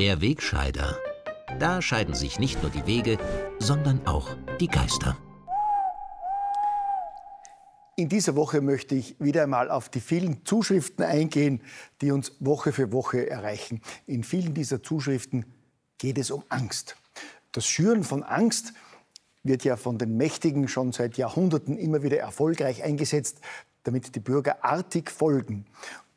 [0.00, 0.96] Der Wegscheider.
[1.58, 3.18] Da scheiden sich nicht nur die Wege,
[3.58, 5.18] sondern auch die Geister.
[7.96, 11.60] In dieser Woche möchte ich wieder einmal auf die vielen Zuschriften eingehen,
[12.00, 13.82] die uns Woche für Woche erreichen.
[14.06, 15.44] In vielen dieser Zuschriften
[15.98, 16.96] geht es um Angst.
[17.52, 18.72] Das Schüren von Angst
[19.42, 23.42] wird ja von den Mächtigen schon seit Jahrhunderten immer wieder erfolgreich eingesetzt,
[23.82, 25.66] damit die Bürger artig folgen.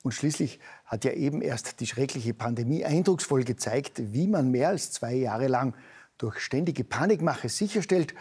[0.04, 4.92] Und schließlich hat ja eben erst die schreckliche Pandemie eindrucksvoll gezeigt, wie man mehr als
[4.92, 5.76] zwei Jahre lang
[6.18, 8.14] durch ständige Panikmache sicherstellt,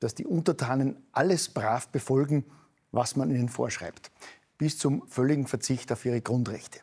[0.00, 2.44] dass die Untertanen alles brav befolgen,
[2.90, 4.10] was man ihnen vorschreibt,
[4.58, 6.80] bis zum völligen Verzicht auf ihre Grundrechte.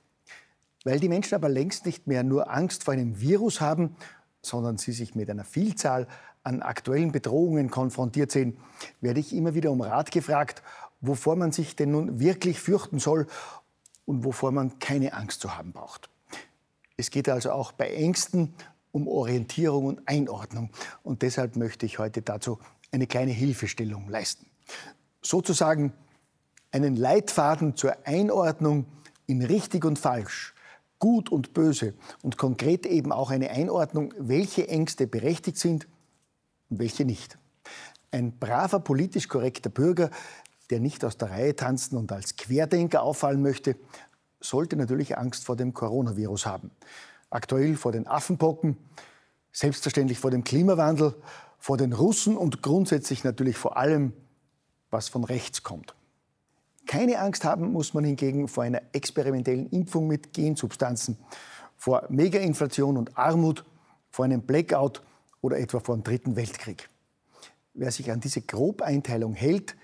[0.83, 3.95] Weil die Menschen aber längst nicht mehr nur Angst vor einem Virus haben,
[4.41, 6.07] sondern sie sich mit einer Vielzahl
[6.43, 8.57] an aktuellen Bedrohungen konfrontiert sehen,
[9.01, 10.61] werde ich immer wieder um Rat gefragt,
[10.99, 13.27] wovor man sich denn nun wirklich fürchten soll
[14.05, 16.09] und wovor man keine Angst zu haben braucht.
[16.97, 18.53] Es geht also auch bei Ängsten
[18.91, 20.69] um Orientierung und Einordnung.
[21.03, 22.59] Und deshalb möchte ich heute dazu
[22.91, 24.45] eine kleine Hilfestellung leisten.
[25.21, 25.93] Sozusagen
[26.71, 28.85] einen Leitfaden zur Einordnung
[29.25, 30.53] in richtig und falsch,
[30.99, 35.87] gut und böse und konkret eben auch eine Einordnung, welche Ängste berechtigt sind
[36.69, 37.37] und welche nicht.
[38.11, 40.11] Ein braver, politisch korrekter Bürger
[40.73, 43.75] der nicht aus der Reihe tanzen und als Querdenker auffallen möchte,
[44.39, 46.71] sollte natürlich Angst vor dem Coronavirus haben.
[47.29, 48.75] Aktuell vor den Affenpocken,
[49.51, 51.13] selbstverständlich vor dem Klimawandel,
[51.59, 54.13] vor den Russen und grundsätzlich natürlich vor allem,
[54.89, 55.93] was von rechts kommt.
[56.87, 61.19] Keine Angst haben muss man hingegen vor einer experimentellen Impfung mit Gensubstanzen,
[61.77, 63.63] vor Megainflation und Armut,
[64.09, 65.03] vor einem Blackout
[65.39, 66.89] oder etwa vor dem Dritten Weltkrieg.
[67.75, 69.75] Wer sich an diese Grobeinteilung hält,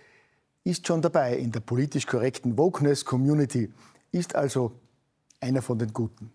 [0.70, 3.74] ist schon dabei in der politisch korrekten Wokeness-Community,
[4.12, 4.72] ist also
[5.42, 6.32] einer von den Guten.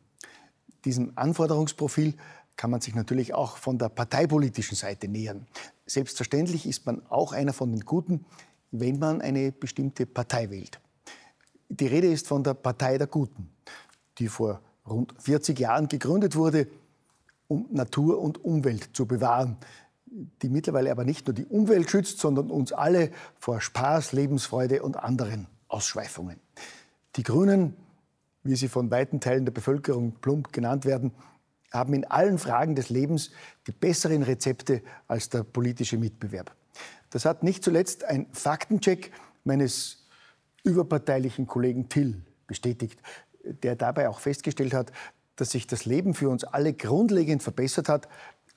[0.85, 2.15] Diesem Anforderungsprofil
[2.57, 5.47] kann man sich natürlich auch von der parteipolitischen Seite nähern.
[5.87, 8.27] Selbstverständlich ist man auch einer von den Guten,
[8.73, 10.81] wenn man eine bestimmte Partei wählt.
[11.69, 13.51] Die Rede ist von der Partei der Guten,
[14.19, 16.67] die vor rund 40 Jahren gegründet wurde,
[17.47, 19.57] um Natur und Umwelt zu bewahren,
[20.43, 24.97] die mittlerweile aber nicht nur die Umwelt schützt, sondern uns alle vor Spaß, Lebensfreude und
[24.97, 26.39] anderen Ausschweifungen.
[27.17, 27.75] Die Grünen,
[28.43, 31.13] wie sie von weiten Teilen der Bevölkerung plump genannt werden,
[31.73, 33.33] haben in allen Fragen des Lebens
[33.67, 36.55] die besseren Rezepte als der politische Mitbewerb.
[37.11, 39.11] Das hat nicht zuletzt ein Faktencheck
[39.43, 40.07] meines
[40.63, 43.01] überparteilichen Kollegen Till bestätigt,
[43.43, 44.93] der dabei auch festgestellt hat,
[45.37, 48.09] dass sich das Leben für uns alle grundlegend verbessert hat,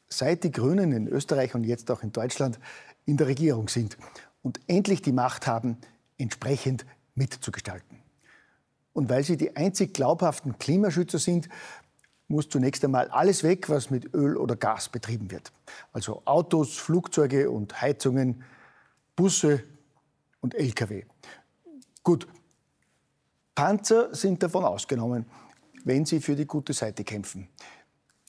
[0.09, 2.59] seit die Grünen in Österreich und jetzt auch in Deutschland
[3.05, 3.97] in der Regierung sind
[4.41, 5.77] und endlich die Macht haben,
[6.17, 6.85] entsprechend
[7.15, 7.99] mitzugestalten.
[8.93, 11.49] Und weil sie die einzig glaubhaften Klimaschützer sind,
[12.27, 15.51] muss zunächst einmal alles weg, was mit Öl oder Gas betrieben wird.
[15.93, 18.43] Also Autos, Flugzeuge und Heizungen,
[19.15, 19.63] Busse
[20.41, 21.05] und Lkw.
[22.03, 22.27] Gut,
[23.55, 25.25] Panzer sind davon ausgenommen,
[25.83, 27.47] wenn sie für die gute Seite kämpfen.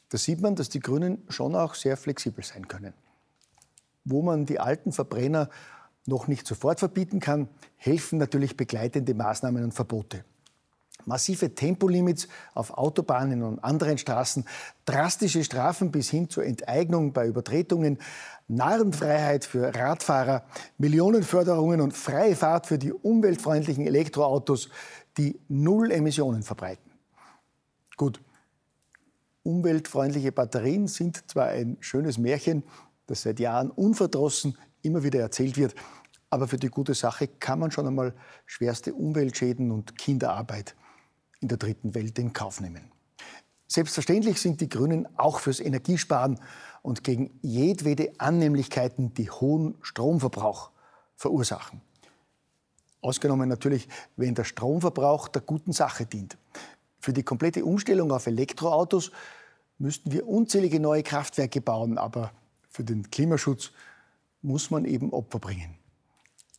[0.09, 2.95] Da sieht man, dass die Grünen schon auch sehr flexibel sein können.
[4.05, 5.51] Wo man die alten Verbrenner
[6.07, 10.25] noch nicht sofort verbieten kann, helfen natürlich begleitende Maßnahmen und Verbote.
[11.05, 14.45] Massive Tempolimits auf Autobahnen und anderen Straßen,
[14.85, 17.99] drastische Strafen bis hin zur Enteignung bei Übertretungen,
[18.49, 20.45] Narrenfreiheit für Radfahrer,
[20.79, 24.71] Millionenförderungen und freie Fahrt für die umweltfreundlichen Elektroautos,
[25.17, 26.91] die null Emissionen verbreiten.
[27.97, 28.21] Gut,
[29.43, 32.65] Umweltfreundliche Batterien sind zwar ein schönes Märchen,
[33.07, 35.75] das seit Jahren unverdrossen immer wieder erzählt wird,
[36.31, 38.15] aber für die gute Sache kann man schon einmal
[38.47, 40.77] schwerste Umweltschäden und Kinderarbeit
[41.41, 42.91] in der dritten Welt in Kauf nehmen.
[43.67, 46.41] Selbstverständlich sind die Grünen auch fürs Energiesparen
[46.83, 50.71] und gegen jedwede Annehmlichkeiten, die hohen Stromverbrauch
[51.17, 51.83] verursachen.
[53.01, 56.39] Ausgenommen natürlich, wenn der Stromverbrauch der guten Sache dient.
[57.01, 59.13] Für die komplette Umstellung auf Elektroautos
[59.79, 62.33] müssten wir unzählige neue Kraftwerke bauen, aber
[62.69, 63.71] für den Klimaschutz
[64.43, 65.77] muss man eben Opfer bringen.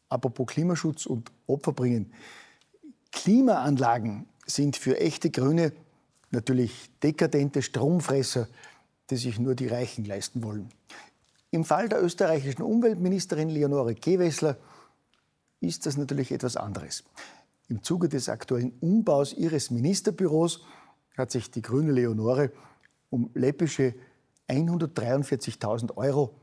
[0.09, 2.13] Apropos Klimaschutz und Opfer bringen.
[3.11, 5.71] Klimaanlagen sind für echte Grüne
[6.31, 8.47] natürlich dekadente Stromfresser,
[9.09, 10.69] die sich nur die Reichen leisten wollen.
[11.51, 14.57] Im Fall der österreichischen Umweltministerin Leonore Gewessler
[15.61, 17.03] ist das natürlich etwas anderes.
[17.67, 20.63] Im Zuge des aktuellen Umbaus ihres Ministerbüros
[21.17, 22.51] hat sich die grüne Leonore
[23.09, 23.93] um läppische
[24.47, 26.35] 143.000 Euro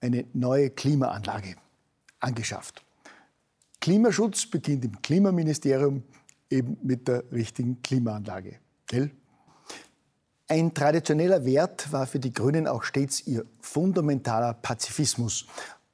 [0.00, 1.56] eine neue Klimaanlage
[2.20, 2.84] angeschafft.
[3.80, 6.02] Klimaschutz beginnt im Klimaministerium
[6.50, 8.58] eben mit der richtigen Klimaanlage.
[8.86, 9.10] Gell?
[10.48, 15.46] Ein traditioneller Wert war für die Grünen auch stets ihr fundamentaler Pazifismus.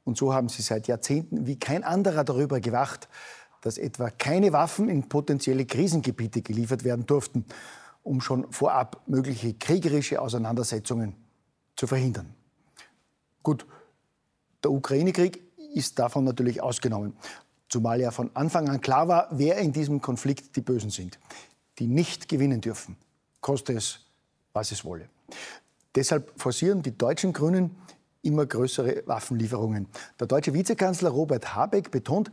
[0.05, 3.09] Und so haben sie seit Jahrzehnten wie kein anderer darüber gewacht,
[3.63, 7.47] dass etwa keine Waffen in potenzielle Krisengebiete geliefert werden durften,
[8.03, 11.15] um schon vorab mögliche kriegerische Auseinandersetzungen
[11.77, 12.35] zu verhindern.
[13.43, 13.67] Gut,
[14.63, 15.43] der Ukraine-Krieg
[15.75, 17.17] ist davon natürlich ausgenommen,
[17.69, 21.19] zumal ja von Anfang an klar war, wer in diesem Konflikt die Bösen sind,
[21.79, 22.97] die nicht gewinnen dürfen,
[23.41, 24.01] koste es,
[24.53, 25.09] was es wolle.
[25.95, 27.77] Deshalb forcieren die deutschen Grünen
[28.23, 29.89] immer größere Waffenlieferungen.
[30.21, 32.31] Der deutsche Vizekanzler Robert Habeck betont,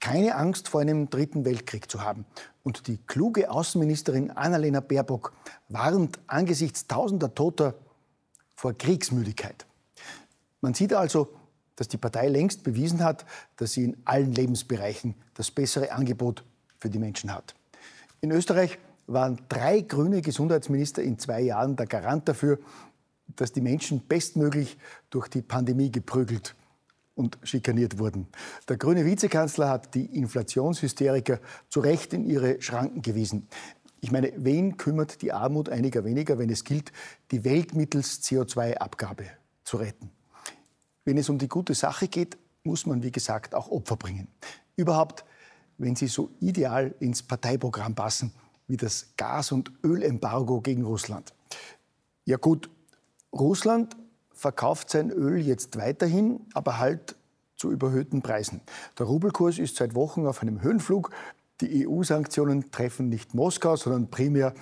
[0.00, 2.26] keine Angst vor einem dritten Weltkrieg zu haben.
[2.62, 5.32] Und die kluge Außenministerin Annalena Baerbock
[5.68, 7.74] warnt angesichts tausender Toter
[8.54, 9.66] vor Kriegsmüdigkeit.
[10.60, 11.28] Man sieht also,
[11.76, 13.24] dass die Partei längst bewiesen hat,
[13.56, 16.42] dass sie in allen Lebensbereichen das bessere Angebot
[16.78, 17.54] für die Menschen hat.
[18.20, 22.58] In Österreich waren drei grüne Gesundheitsminister in zwei Jahren der Garant dafür,
[23.36, 24.78] dass die Menschen bestmöglich
[25.10, 26.54] durch die Pandemie geprügelt
[27.16, 28.28] und schikaniert wurden.
[28.68, 33.48] Der grüne Vizekanzler hat die Inflationshysteriker zu Recht in ihre Schranken gewiesen.
[34.00, 36.92] Ich meine, wen kümmert die Armut einiger weniger, wenn es gilt,
[37.32, 39.24] die Welt mittels CO2-Abgabe
[39.64, 40.10] zu retten?
[41.04, 44.28] Wenn es um die gute Sache geht, muss man, wie gesagt, auch Opfer bringen.
[44.76, 45.24] Überhaupt,
[45.78, 48.32] wenn sie so ideal ins Parteiprogramm passen,
[48.68, 51.32] wie das Gas- und Ölembargo gegen Russland.
[52.24, 52.68] Ja gut,
[53.32, 53.96] Russland
[54.36, 57.16] verkauft sein Öl jetzt weiterhin, aber halt
[57.56, 58.60] zu überhöhten Preisen.
[58.98, 61.10] Der Rubelkurs ist seit Wochen auf einem Höhenflug.
[61.62, 64.52] Die EU-Sanktionen treffen nicht Moskau, sondern primär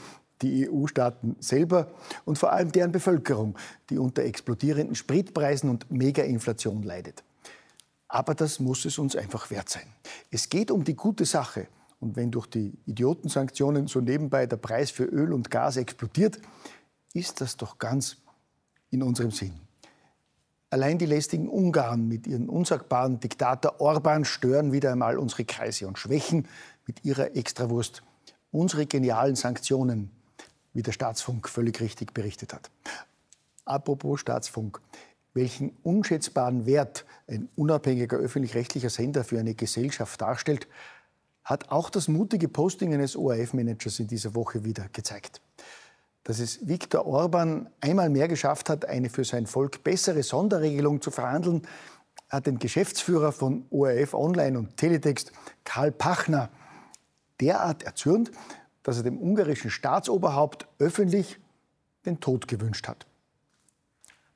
[0.42, 1.88] die EU-Staaten selber
[2.24, 3.56] und vor allem deren Bevölkerung,
[3.90, 7.24] die unter explodierenden Spritpreisen und Mega-Inflation leidet.
[8.06, 9.86] Aber das muss es uns einfach wert sein.
[10.30, 11.66] Es geht um die gute Sache.
[11.98, 16.38] Und wenn durch die Idiotensanktionen so nebenbei der Preis für Öl und Gas explodiert,
[17.12, 18.18] ist das doch ganz
[18.90, 19.63] in unserem Sinn.
[20.74, 26.00] Allein die lästigen Ungarn mit ihrem unsagbaren Diktator Orban stören wieder einmal unsere Kreise und
[26.00, 26.48] schwächen
[26.84, 28.02] mit ihrer Extrawurst
[28.50, 30.10] unsere genialen Sanktionen,
[30.72, 32.72] wie der Staatsfunk völlig richtig berichtet hat.
[33.64, 34.80] Apropos Staatsfunk.
[35.32, 40.66] Welchen unschätzbaren Wert ein unabhängiger öffentlich-rechtlicher Sender für eine Gesellschaft darstellt,
[41.44, 45.40] hat auch das mutige Posting eines ORF-Managers in dieser Woche wieder gezeigt
[46.24, 51.10] dass es Viktor Orban einmal mehr geschafft hat, eine für sein Volk bessere Sonderregelung zu
[51.10, 51.62] verhandeln,
[52.30, 55.32] hat den Geschäftsführer von ORF Online und Teletext,
[55.64, 56.50] Karl Pachner,
[57.40, 58.30] derart erzürnt,
[58.82, 61.38] dass er dem ungarischen Staatsoberhaupt öffentlich
[62.06, 63.06] den Tod gewünscht hat.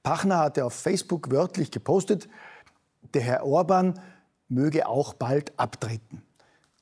[0.02, 2.28] Pachner hatte auf Facebook wörtlich gepostet,
[3.14, 3.98] der Herr Orban
[4.48, 6.22] möge auch bald abtreten.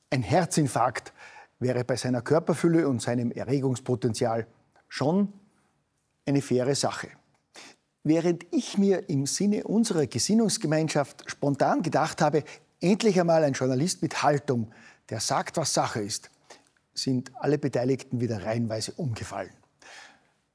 [0.09, 1.13] Ein Herzinfarkt
[1.59, 4.47] wäre bei seiner Körperfülle und seinem Erregungspotenzial
[4.87, 5.33] schon
[6.25, 7.09] eine faire Sache.
[8.03, 12.43] Während ich mir im Sinne unserer Gesinnungsgemeinschaft spontan gedacht habe,
[12.79, 14.71] endlich einmal ein Journalist mit Haltung,
[15.09, 16.29] der sagt, was Sache ist,
[16.93, 19.51] sind alle Beteiligten wieder reihenweise umgefallen.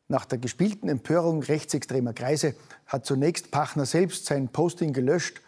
[0.09, 2.55] Nach der gespielten Empörung rechtsextremer Kreise
[2.87, 5.41] hat zunächst Pachner selbst sein Posting gelöscht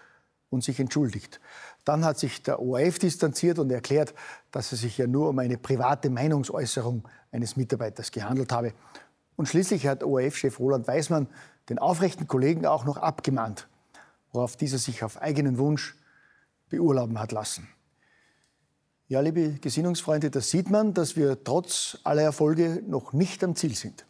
[0.51, 1.41] und sich entschuldigt.
[1.85, 4.15] Dann hat sich der ORF distanziert und erklärt,
[4.51, 8.73] dass es sich ja nur um eine private Meinungsäußerung eines Mitarbeiters gehandelt habe.
[9.37, 11.29] Und schließlich hat ORF-Chef Roland Weismann
[11.69, 13.69] den aufrechten Kollegen auch noch abgemahnt,
[14.33, 15.97] worauf dieser sich auf eigenen Wunsch
[16.69, 17.69] beurlauben hat lassen.
[19.09, 23.75] Ja, liebe Gesinnungsfreunde, da sieht man, dass wir trotz aller Erfolge noch nicht am Ziel
[23.75, 24.07] sind.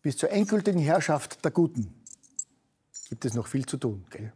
[0.00, 1.94] Bis zur endgültigen Herrschaft der Guten
[3.08, 4.32] gibt es noch viel zu tun, gell?